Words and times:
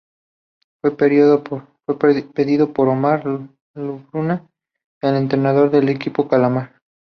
Fue 0.81 0.97
pedido 0.97 1.43
por 1.45 2.87
Omar 2.87 3.23
Labruna, 3.75 4.49
el 4.99 5.15
entrenador 5.15 5.69
del 5.69 5.89
equipo 5.89 6.27
Calamar. 6.27 6.79